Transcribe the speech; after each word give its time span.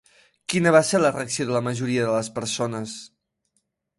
Quina 0.53 0.71
va 0.75 0.79
ser 0.91 1.01
la 1.01 1.11
reacció 1.17 1.45
de 1.49 1.53
la 1.57 1.61
majoria 1.67 2.07
de 2.07 2.17
les 2.17 2.31
persones? 2.39 2.97